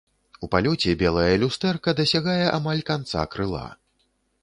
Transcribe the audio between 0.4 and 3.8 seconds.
У палёце белае люстэрка дасягае амаль канца крыла.